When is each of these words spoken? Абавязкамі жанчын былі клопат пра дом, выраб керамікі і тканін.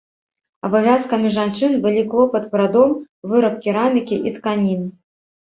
Абавязкамі 0.69 1.29
жанчын 1.35 1.75
былі 1.83 2.01
клопат 2.13 2.49
пра 2.55 2.65
дом, 2.77 2.97
выраб 3.35 3.61
керамікі 3.69 4.21
і 4.31 4.35
тканін. 4.41 4.83